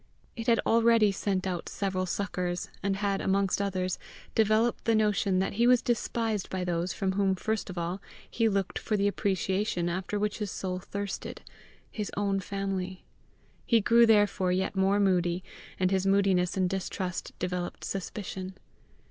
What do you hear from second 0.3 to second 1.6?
It had already sent